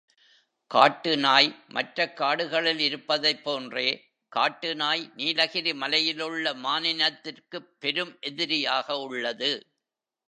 [0.71, 3.85] காட்டு நாய் மற்றக் காடுகளில் இருப்பதைப் போன்றே
[4.31, 9.51] காட்டு நாய் நீலகிரி மலையிலுள்ள மானினத்திற்குப் பெரும் எதிரியாக உள்ளது.